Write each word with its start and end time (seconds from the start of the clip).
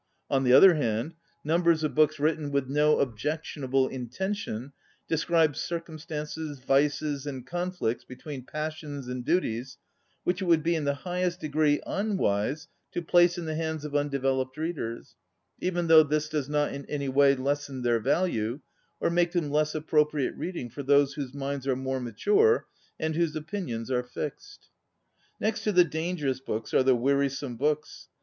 On 0.31 0.43
the 0.43 0.51
other 0.53 0.73
hand, 0.73 1.13
numbers 1.43 1.83
of 1.83 1.93
books 1.93 2.17
written 2.19 2.49
with 2.49 2.67
no 2.67 2.97
objectionable 3.01 3.87
intention 3.87 4.73
de 5.07 5.15
scribe 5.15 5.55
circumstances, 5.55 6.57
vices, 6.57 7.27
and 7.27 7.45
con 7.45 7.71
flicts 7.71 8.03
between 8.03 8.41
passions 8.43 9.07
and 9.07 9.23
duties 9.23 9.77
which 10.23 10.41
it 10.41 10.45
would 10.45 10.63
be 10.63 10.73
in 10.73 10.85
the 10.85 10.95
highest 11.05 11.39
de 11.41 11.49
gree 11.49 11.81
unwise 11.85 12.67
to 12.93 13.03
place 13.03 13.37
in 13.37 13.45
the 13.45 13.53
hands 13.53 13.85
of 13.85 13.95
undeveloped 13.95 14.57
readers, 14.57 15.13
even 15.59 15.85
though 15.85 16.01
this 16.01 16.27
does 16.29 16.49
not 16.49 16.73
in 16.73 16.83
any 16.87 17.07
way 17.07 17.35
lessen 17.35 17.83
their 17.83 17.99
value 17.99 18.59
or 18.99 19.11
make 19.11 19.33
them 19.33 19.51
less 19.51 19.73
appropri 19.73 20.25
ate 20.25 20.35
reading 20.35 20.67
for 20.67 20.81
those 20.81 21.13
whose 21.13 21.35
minds 21.35 21.67
are 21.67 21.75
more 21.75 21.99
mature 21.99 22.65
and 22.99 23.13
whose 23.15 23.35
opin 23.35 23.67
ions 23.69 23.91
are 23.91 24.01
fixed. 24.01 24.69
Next 25.39 25.61
to 25.65 25.71
the 25.71 25.83
dangerous 25.85 26.39
books 26.39 26.73
are 26.73 26.81
the 26.81 26.95
wearisome 26.95 27.55
books. 27.55 28.09